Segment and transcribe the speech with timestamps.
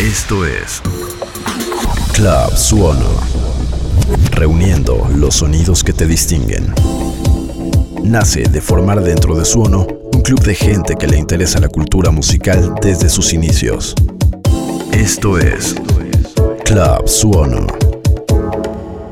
[0.00, 0.82] Esto es
[2.12, 3.08] Club Suono,
[4.30, 6.74] reuniendo los sonidos que te distinguen.
[8.02, 12.10] Nace de formar dentro de Suono un club de gente que le interesa la cultura
[12.10, 13.94] musical desde sus inicios.
[14.92, 15.74] Esto es
[16.66, 17.66] Club Suono.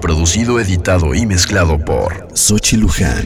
[0.03, 3.25] Producido, editado y mezclado por Sochi Luján.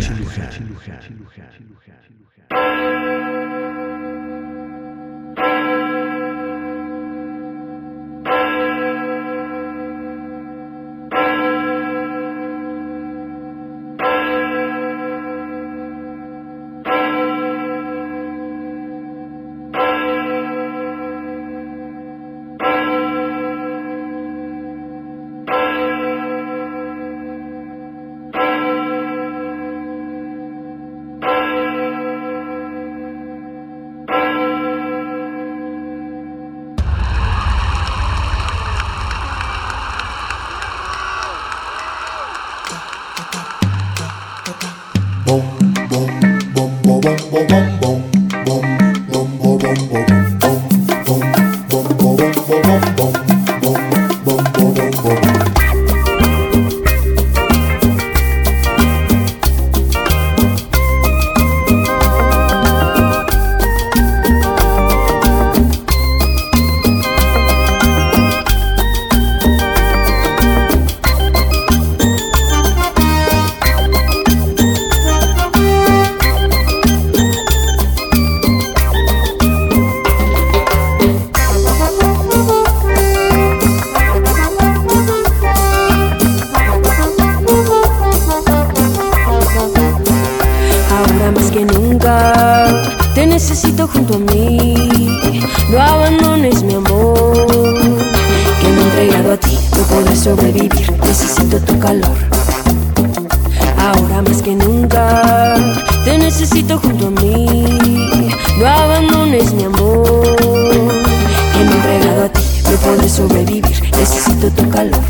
[114.09, 115.01] necesito tu calor.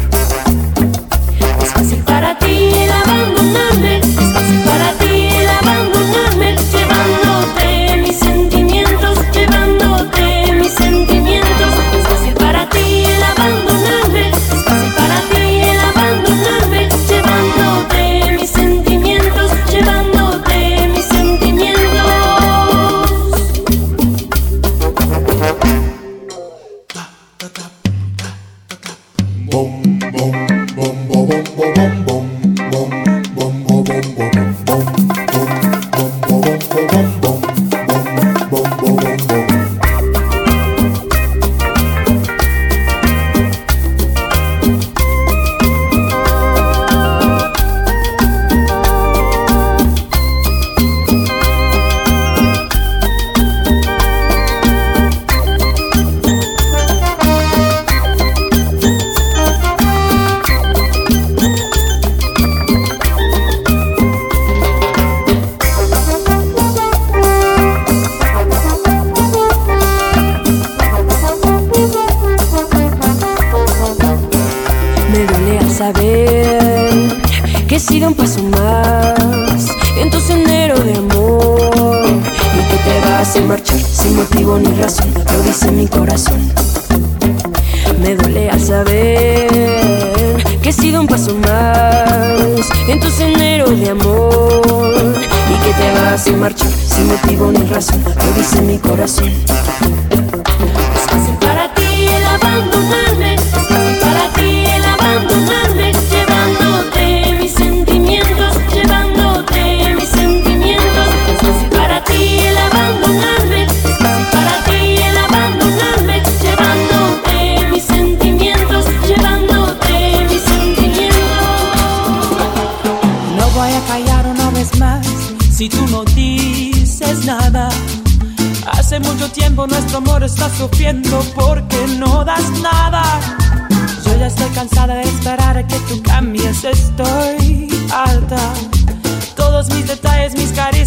[1.63, 2.88] Es fácil para ti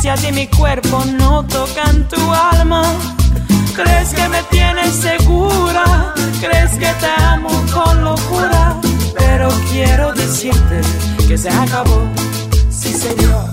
[0.01, 2.83] caricias y mi cuerpo no tocan tu alma.
[3.75, 8.79] Crees que me tienes segura, crees que te amo con locura,
[9.17, 10.81] pero quiero decirte
[11.27, 12.01] que se acabó,
[12.69, 13.45] sí señor.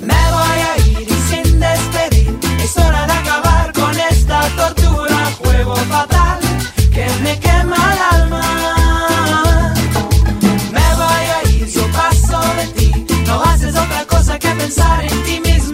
[0.00, 5.76] Me voy a ir y sin despedir, es hora de acabar con esta tortura, juego
[5.76, 6.38] fatal
[6.92, 9.74] que me quema el alma.
[10.72, 14.09] Me voy a ir, yo paso de ti, no haces otra cosa.
[14.70, 15.69] pensare in te mismo.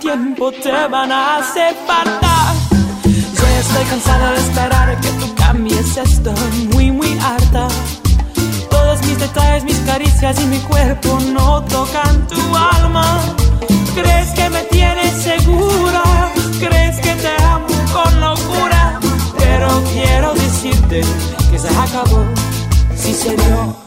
[0.00, 2.54] Tiempo te van a hacer falta.
[3.04, 7.68] Yo estoy cansada de esperar que tú cambies, estoy muy, muy harta.
[8.70, 13.20] Todos mis detalles, mis caricias y mi cuerpo no tocan tu alma.
[13.94, 16.02] ¿Crees que me tienes segura?
[16.58, 19.00] ¿Crees que te amo con locura?
[19.38, 21.00] Pero quiero decirte
[21.50, 22.24] que se acabó,
[22.96, 23.83] sí señor.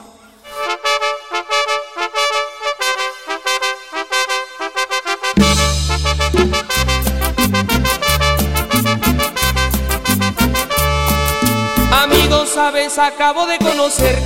[12.57, 14.17] Sabes, acabo de conocer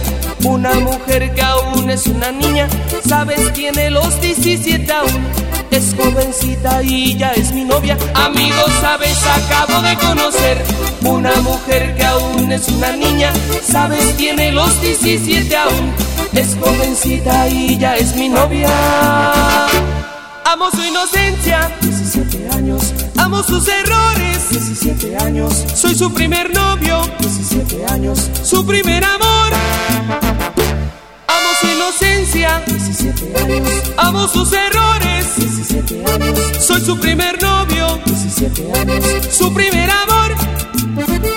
[0.45, 2.65] una mujer que aún es una niña.
[3.05, 5.27] Sabes, tiene los 17 aún.
[5.69, 7.97] Es jovencita y ya es mi novia.
[8.13, 10.63] Amigos, sabes, acabo de conocer
[11.03, 13.33] una mujer que aún es una niña.
[13.61, 15.93] Sabes, tiene los 17 aún.
[16.31, 18.69] Es jovencita y ya es mi novia.
[20.51, 22.93] Amo su inocencia, 17 años.
[23.15, 25.65] Amo sus errores, 17 años.
[25.73, 28.29] Soy su primer novio, 17 años.
[28.43, 29.53] Su primer amor.
[31.27, 33.69] Amo su inocencia, 17 años.
[33.95, 36.39] Amo sus errores, 17 años.
[36.59, 39.05] Soy su primer novio, 17 años.
[39.31, 41.30] Su primer amor.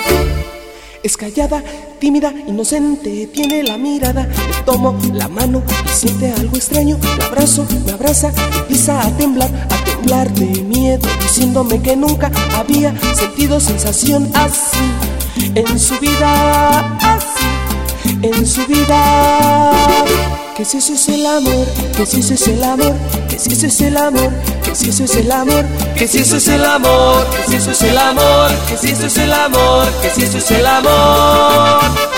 [1.05, 1.63] Es callada,
[1.99, 4.23] tímida, inocente, tiene la mirada.
[4.23, 6.97] Le tomo la mano y siente algo extraño.
[7.19, 12.95] Me abrazo, me abraza, empieza a temblar, a temblar de miedo, diciéndome que nunca había
[13.13, 14.79] sentido sensación así
[15.53, 19.71] en su vida, así en su vida.
[20.57, 22.95] Que si eso es el amor, que si eso es el amor,
[23.29, 24.31] que si eso es el amor,
[24.75, 27.71] que si eso es el amor, que si eso es el amor, que si eso
[27.71, 32.14] es el amor, que si eso es el amor, que si eso es el amor.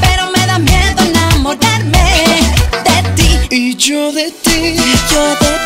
[0.00, 1.98] pero me da miedo enamorarme
[2.84, 3.38] de ti.
[3.50, 4.76] Y yo de ti,
[5.10, 5.57] yo de ti.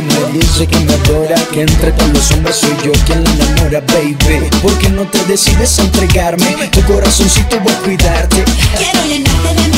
[0.00, 3.80] me dice que me adora Que entre todos los hombres soy yo quien la enamora,
[3.80, 6.68] baby ¿Por qué no te decides a entregarme?
[6.70, 8.44] Tu corazoncito voy a cuidarte
[8.78, 9.71] Quiero llenarte de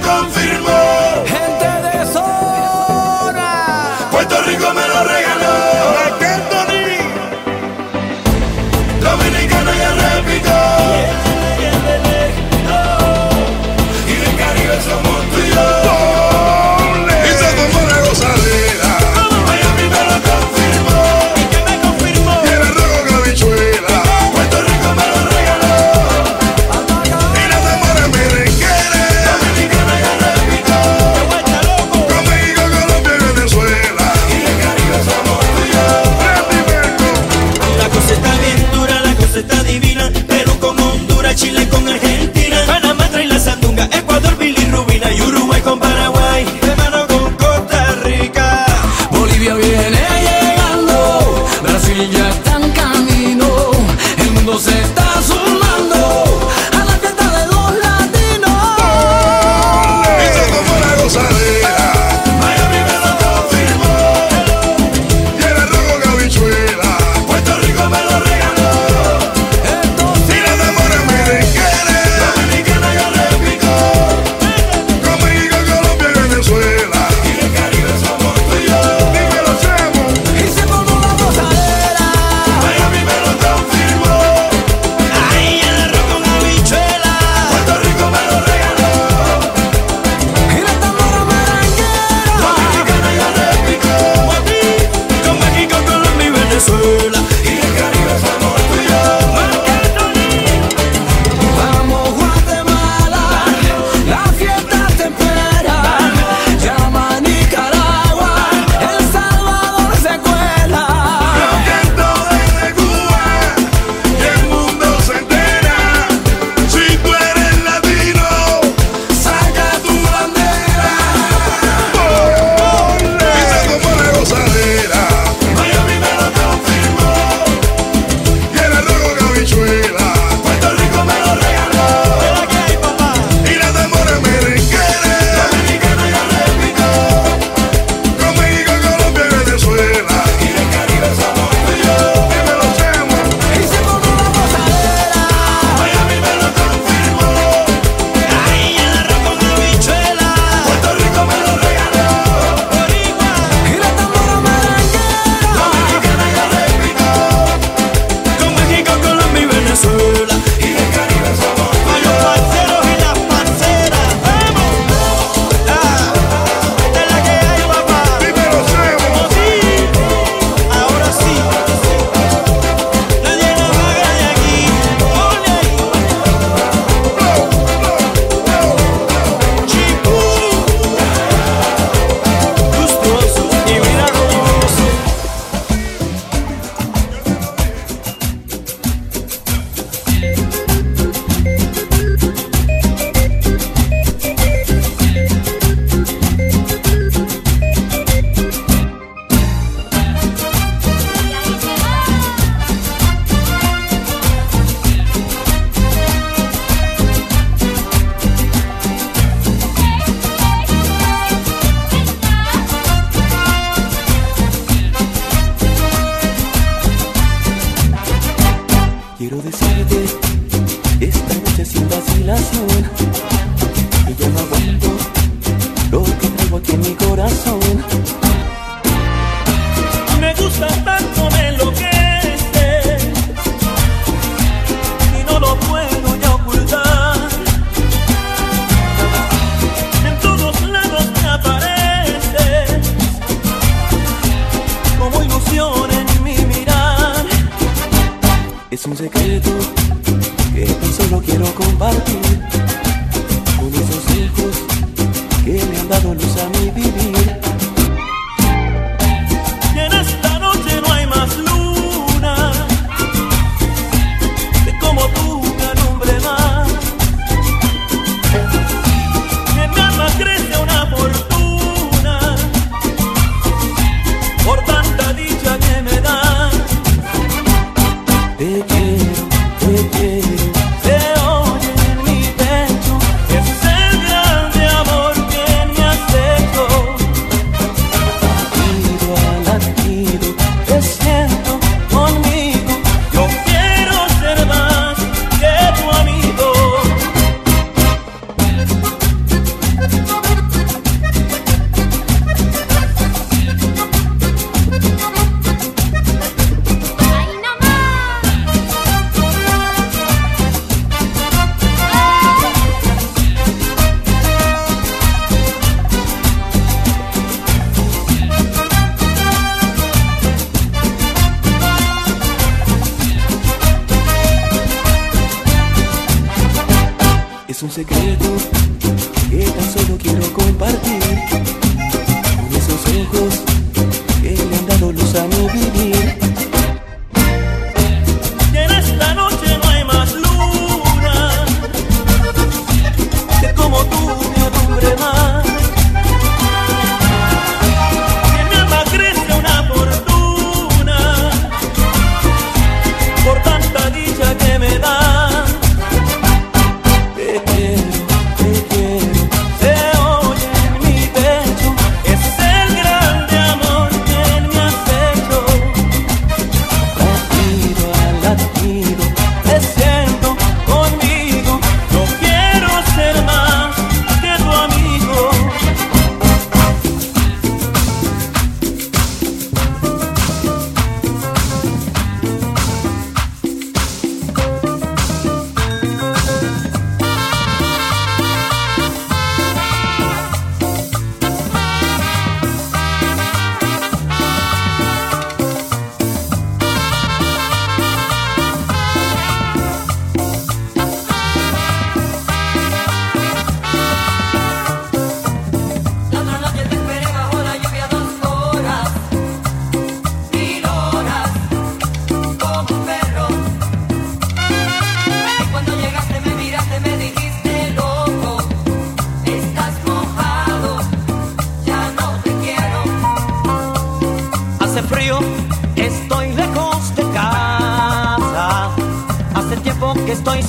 [0.00, 0.41] gonna come.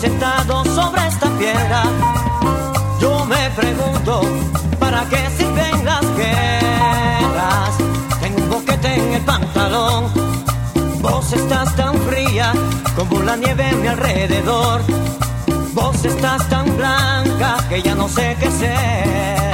[0.03, 1.83] sentado sobre esta piedra,
[2.99, 4.21] yo me pregunto,
[4.77, 7.73] ¿para qué sirven las guerras?
[8.19, 10.11] Tengo un boquete en el pantalón,
[11.01, 12.51] vos estás tan fría
[12.97, 14.81] como la nieve a mi alrededor,
[15.73, 19.52] vos estás tan blanca que ya no sé qué ser.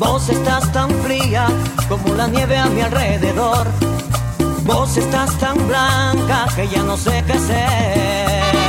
[0.00, 1.46] Vos estás tan fría
[1.86, 3.66] como la nieve a mi alrededor.
[4.64, 8.59] Vos estás tan blanca que ya no sé qué hacer.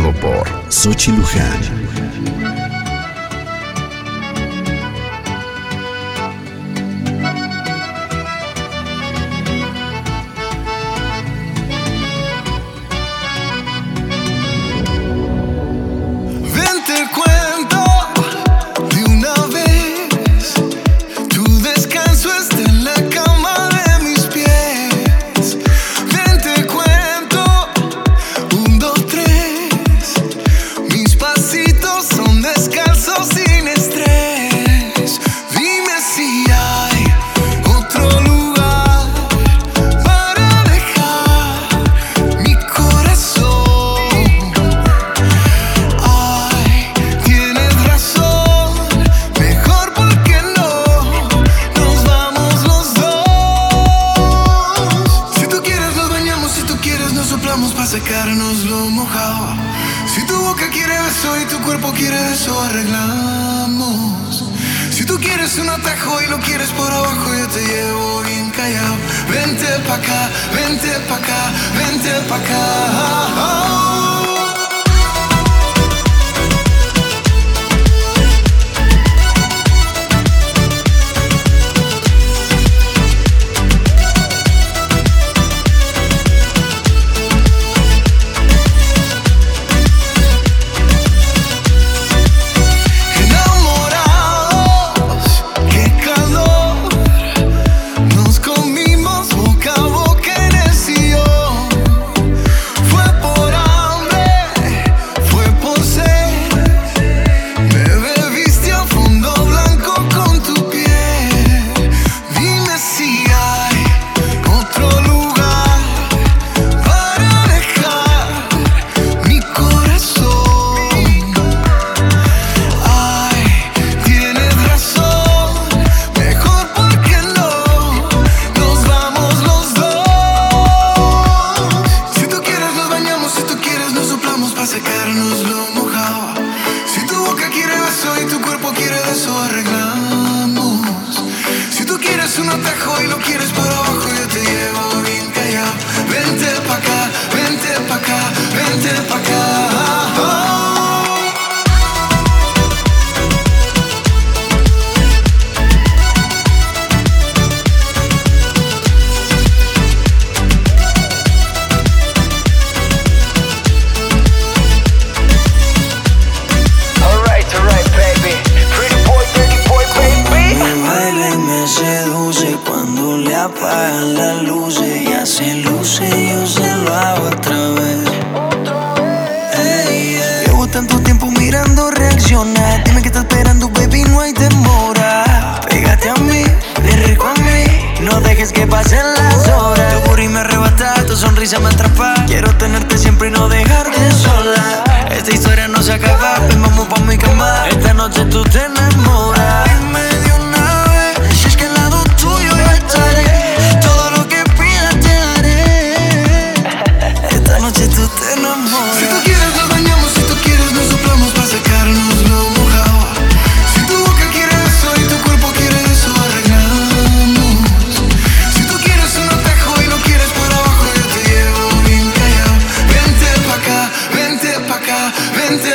[0.00, 2.11] Por Sochi Luján.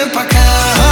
[0.10, 0.87] пока.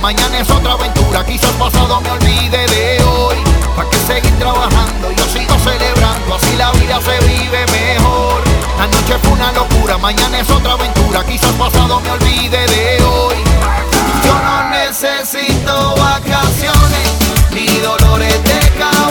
[0.00, 1.24] mañana es otra aventura.
[1.24, 3.36] Quizás pasado me olvide de hoy.
[3.76, 6.34] Pa' que seguir trabajando, yo sigo celebrando.
[6.34, 8.42] Así la vida se vive mejor.
[8.80, 11.24] Anoche fue una locura, mañana es otra aventura.
[11.24, 13.36] Quizás pasado me olvide de hoy.
[14.24, 17.12] Yo no necesito vacaciones
[17.50, 19.07] ni dolores de cabeza.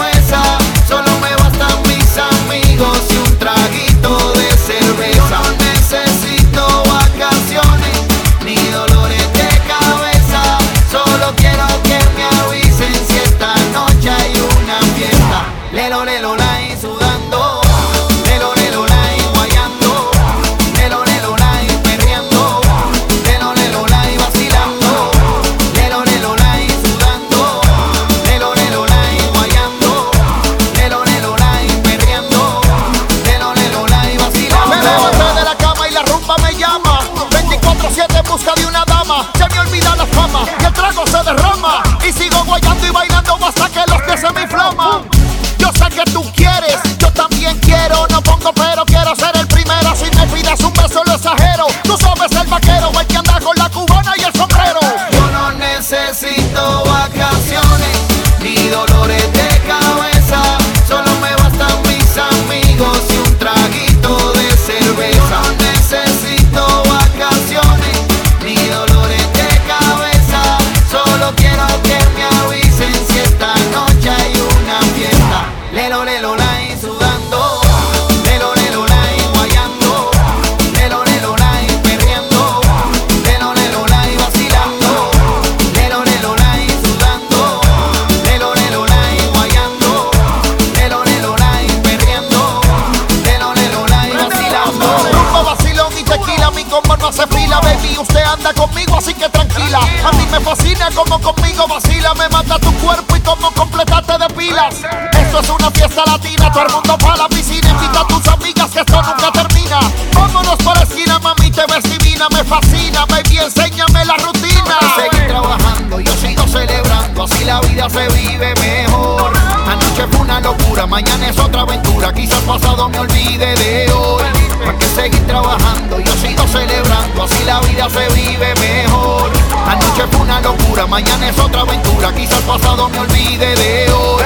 [130.87, 132.13] mañana es otra aventura.
[132.13, 134.23] Quizá el pasado me olvide de hoy.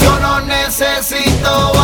[0.00, 1.75] Yo no necesito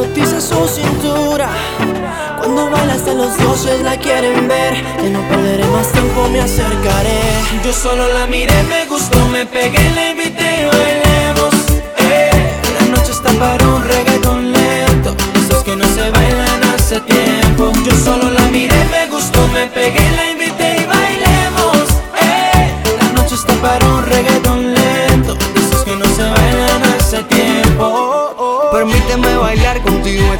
[0.00, 1.48] hipnotiza su cintura.
[2.38, 4.74] Cuando baila hasta los dioses la quieren ver.
[4.96, 7.20] Que no perderé más tiempo, me acercaré.
[7.64, 10.09] Yo solo la miré, me gustó, me pegué, le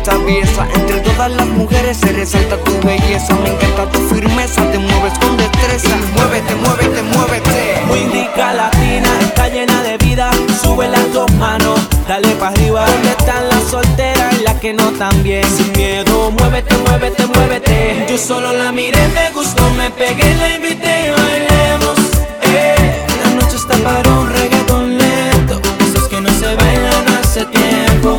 [0.01, 3.35] atraviesa Entre todas las mujeres se resalta tu belleza.
[3.43, 5.97] Me encanta tu firmeza, te mueves con destreza.
[6.15, 7.83] Muévete, muévete, muévete.
[7.87, 10.31] Muy rica latina, está llena de vida.
[10.63, 11.79] Sube las dos manos,
[12.09, 12.87] dale para arriba.
[12.87, 15.45] ¿Dónde están las solteras y las que no también?
[15.45, 18.07] Sin miedo, muévete, muévete, muévete.
[18.09, 21.99] Yo solo la miré, me gustó, me pegué, la invité y bailemos.
[22.43, 23.07] Eh.
[23.25, 25.61] La noche está para un reggaetón lento.
[25.87, 28.17] Esos que no se bailan hace tiempo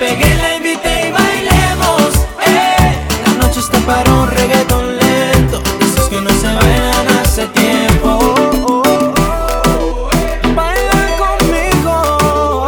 [0.00, 2.10] pegué, la invité y bailemos.
[2.46, 2.96] Eh.
[3.26, 5.62] La noche está para un reggaeton lento.
[5.86, 8.08] Esos que no se bailan hace tiempo.
[8.66, 8.82] Oh,
[11.22, 12.66] conmigo.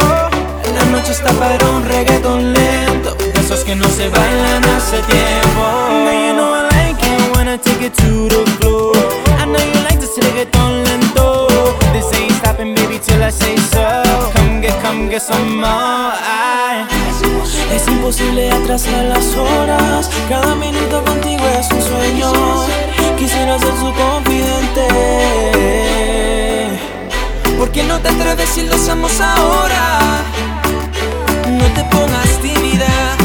[0.77, 1.57] La noche está para
[1.89, 3.17] reggaeton lento.
[3.41, 5.63] Esos que no se bailan hace tiempo.
[6.05, 8.95] Now you know I like it when I take it to the floor.
[9.41, 11.47] I know you like this reggaeton lento.
[11.93, 14.03] This ain't stopping, baby, till I say so.
[14.35, 16.42] Come get, come get some more.
[18.03, 20.09] Imposible atrasar las horas.
[20.27, 22.33] Cada minuto contigo es un sueño.
[23.17, 24.87] Quisiera ser su confidente.
[27.57, 30.21] ¿Por qué no te atreves si lo hacemos ahora?
[31.47, 33.15] No te pongas tímida.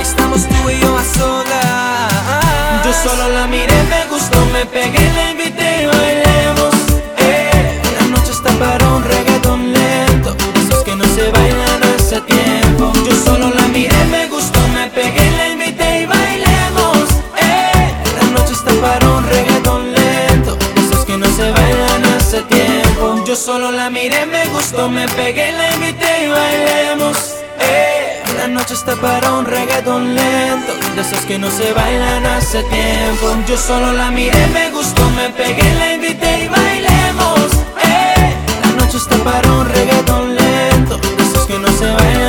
[0.00, 2.84] Estamos tú y yo a solas.
[2.84, 6.74] Yo solo la miré, me gustó, me pegué, la invité y bailemos.
[7.16, 7.80] Eh.
[7.98, 10.36] La noche está para un reggaeton lento.
[10.54, 15.30] Esos que no se bailan hace tiempo Yo solo la miré, me gustó, me pegué,
[15.32, 17.92] la invité y bailemos eh.
[18.20, 23.34] La noche está para un reggaeton lento Esos que no se bailan hace tiempo Yo
[23.34, 27.16] solo la miré, me gustó, me pegué, la invité y bailemos
[27.60, 28.22] eh.
[28.36, 33.36] La noche está para un reggaeton lento De esos que no se bailan hace tiempo
[33.48, 37.40] Yo solo la miré, me gustó, me pegué, la invité y bailemos
[37.84, 38.34] eh.
[38.62, 42.27] La noche está para un reggaeton lento De esos que no se bailan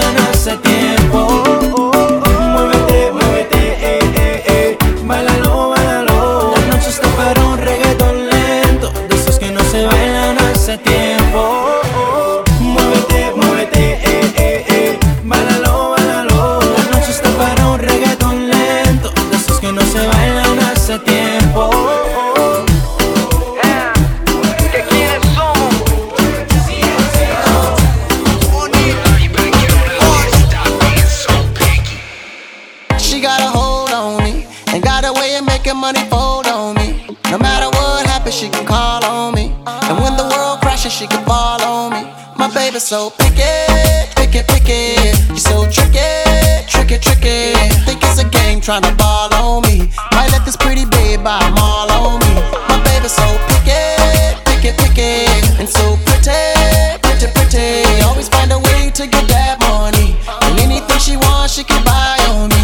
[48.70, 49.90] it's a game trying to ball on me.
[50.12, 52.34] Might let this pretty babe buy 'em all on me.
[52.68, 53.98] My baby's so picky,
[54.46, 55.26] picky, picky.
[55.60, 58.04] And so pretty, pretty, pretty.
[58.04, 60.16] Always find a way to get that money.
[60.42, 62.64] And anything she wants, she can buy on me.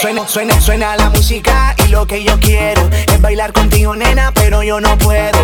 [0.00, 4.62] Suena, suena, suena la música y lo que yo quiero es bailar contigo, nena, pero
[4.62, 5.38] yo no puedo.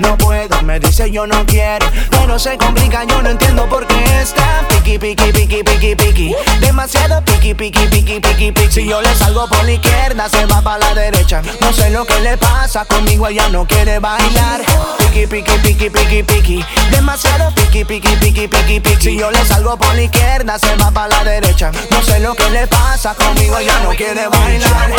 [0.00, 1.86] No puedo, me dice yo no quiero.
[2.10, 6.34] Pero se complica, yo no entiendo por qué está piqui, piqui, piqui, piqui, piqui.
[6.60, 8.70] Demasiado piqui, piqui, piqui, piqui, piqui.
[8.70, 11.42] Si yo le salgo por la izquierda, se va para la derecha.
[11.60, 14.99] No sé lo que le pasa, conmigo ella no quiere bailar.
[15.10, 16.64] Piqui, piqui, piqui, piqui, piqui.
[16.92, 19.02] Demasiado piqui, piqui, piqui, piqui, piqui.
[19.02, 21.72] Si yo le salgo por la izquierda, se va para la derecha.
[21.90, 24.92] No sé lo que le pasa, conmigo ella no quiere bailar.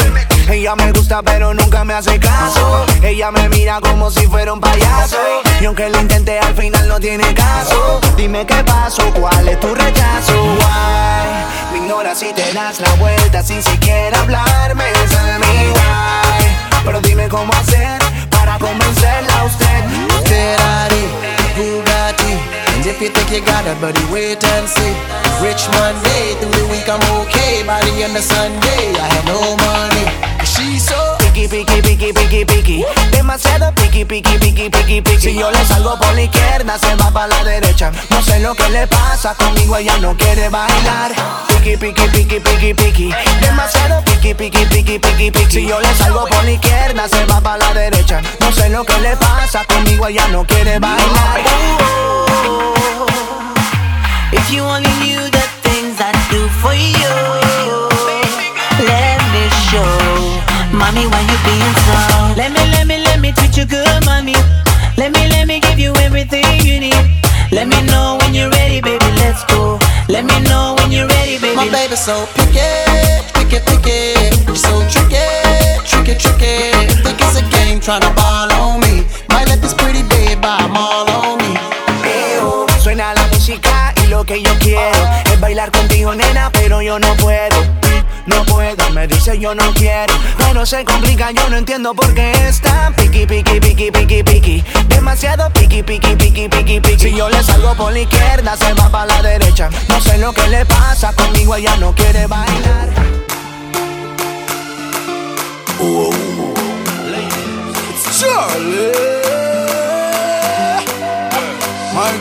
[0.49, 2.85] Ella me gusta, pero nunca me hace caso.
[3.01, 5.15] Ella me mira como si fuera un payaso.
[5.61, 8.01] Y aunque lo intenté, al final no tiene caso.
[8.17, 10.43] Dime qué pasó, cuál es tu rechazo.
[10.43, 11.71] Why?
[11.71, 14.83] Me ignoras y te das la vuelta sin siquiera hablarme.
[14.91, 16.83] Es mi why.
[16.83, 20.00] Pero dime cómo hacer para convencerla a usted.
[20.31, 21.03] Ferrari,
[21.55, 22.33] Bugatti.
[22.71, 24.95] And if you think you got it, buddy, wait and see.
[25.43, 27.63] Rich Monday, through the week I'm okay.
[27.67, 30.05] By the end of Sunday, I have no money.
[30.45, 32.85] She's so Piqui, piqui, piqui, piqui, piqui.
[33.11, 35.21] Demasiado piqui, piqui, piqui, piqui, piqui.
[35.21, 37.91] Si yo le salgo por la izquierda, se va para la derecha.
[38.09, 41.11] No sé lo que le pasa, conmigo ella no quiere bailar.
[41.61, 43.13] Piqui, piqui, piqui, piqui, piqui.
[43.39, 45.51] Demasiado piqui, piqui, piqui, piqui, piqui.
[45.51, 48.19] Si yo le salgo por la izquierda, se va para la derecha.
[48.39, 51.39] No sé lo que le pasa, conmigo ella no quiere bailar.
[54.31, 57.13] If you only knew the things I do for you,
[58.87, 59.85] let me show.
[60.71, 62.33] Mommy, why you being so?
[62.37, 64.33] Let me, let me, let me treat you good, mommy.
[64.97, 67.20] Let me, let me give you everything you need.
[67.51, 69.05] Let me know when you're ready, baby.
[69.19, 69.77] Let's go.
[70.07, 71.55] Let me know when you're ready, baby.
[71.55, 72.63] My baby's so picky,
[73.35, 74.55] picky, picky.
[74.55, 75.19] So tricky,
[75.83, 76.71] tricky, tricky.
[77.03, 79.03] Think it's a game trying to ball on me.
[79.29, 81.59] Might let this pretty babe buy 'em all on me.
[82.07, 86.99] Eo, Suena la música y lo que yo quiero es bailar contigo, nena, pero yo
[86.99, 87.57] no puedo.
[88.25, 90.13] No puedo, me dice yo no quiero.
[90.37, 94.63] Pero se complica, yo no entiendo por qué está piqui, piqui, piqui, piqui, piqui.
[94.87, 96.99] Demasiado piqui, piqui, piqui, piqui, piqui.
[96.99, 99.69] Si yo le salgo por la izquierda, se va para la derecha.
[99.89, 102.89] No sé lo que le pasa, conmigo ella no quiere bailar.
[108.21, 109.20] Charlie.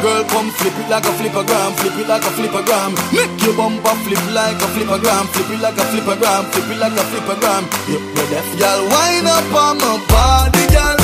[0.03, 2.91] Girl, come flip it like a flippergram, flip it like a flippergram.
[3.13, 6.93] Make your bumper flip like a flippergram, flip it like a flippergram, flip it like
[6.93, 7.63] a flippergram.
[7.89, 8.47] Yep, you're deaf.
[8.59, 11.00] Girl, wind up on my body, girl.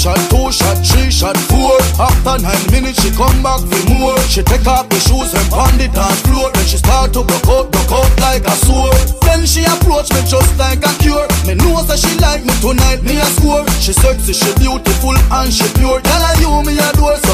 [0.00, 1.76] shot, two shot, three shot, four.
[2.00, 4.16] After nine minutes, she come back for more.
[4.32, 6.48] She take off the shoes and on the dance floor.
[6.56, 8.96] Then she start to broke out, broke out like a sore.
[9.28, 11.28] Then she approach me just like a cure.
[11.44, 13.68] Me knows that she like me tonight, me a score.
[13.76, 16.00] She sexy, she beautiful and she pure.
[16.00, 17.20] Tell her you me adore.
[17.28, 17.29] So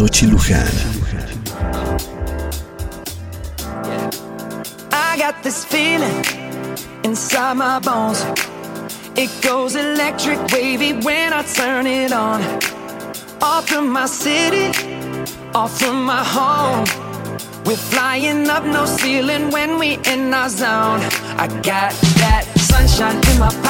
[0.00, 0.66] Sochi Luján.
[4.90, 6.24] I got this feeling
[7.04, 8.24] inside my bones.
[9.14, 12.40] It goes electric wavy when I turn it on.
[13.42, 14.68] Off from my city,
[15.54, 16.86] off from my home.
[17.66, 21.02] We're flying up no ceiling when we in our zone.
[21.36, 21.92] I got
[22.22, 23.69] that sunshine in my pocket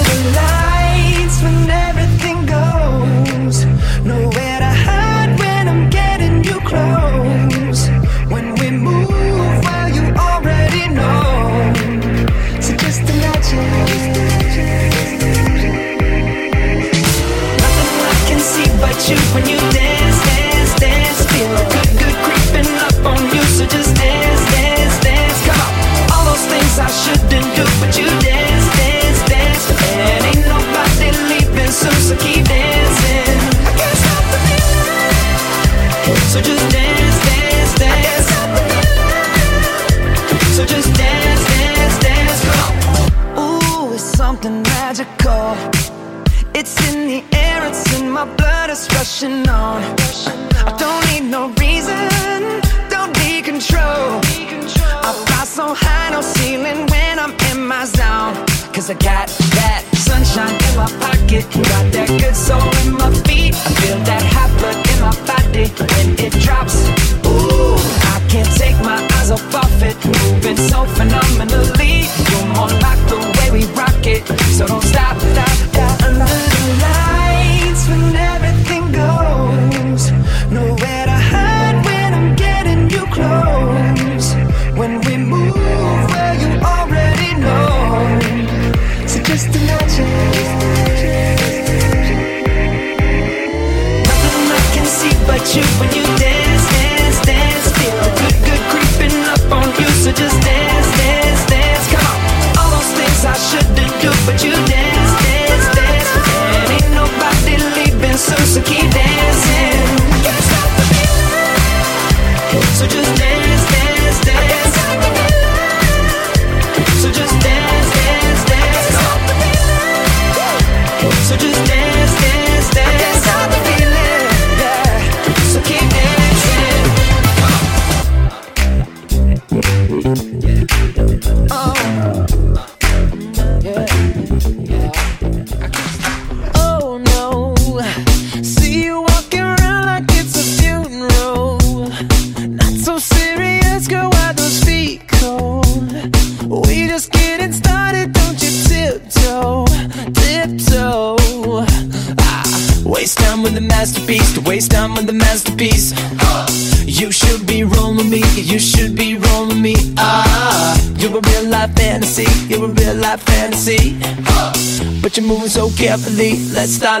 [58.91, 59.30] a cat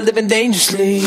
[0.01, 1.00] living dangerously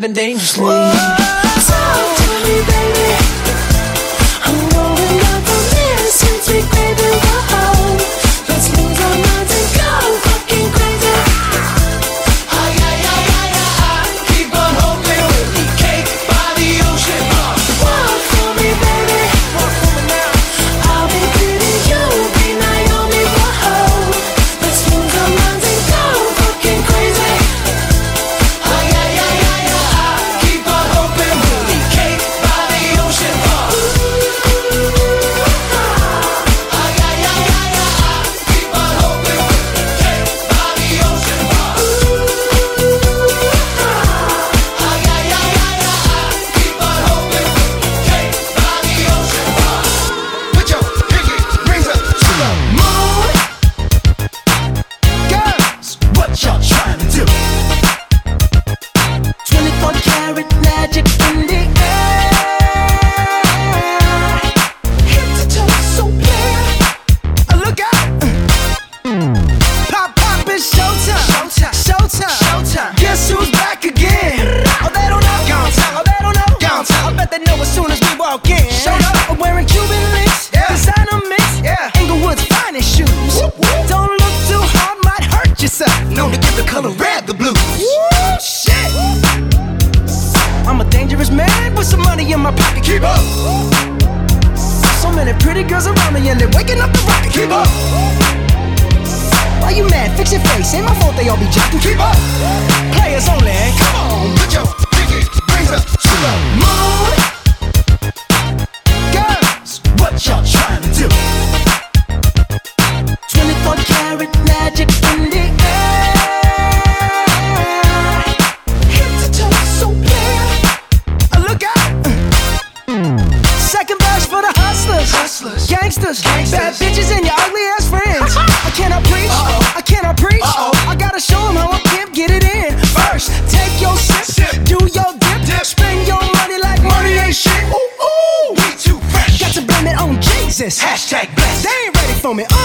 [0.00, 0.79] live in dangerously.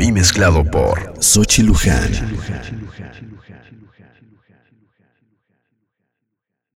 [0.00, 2.12] Y mezclado por Sochi Luján.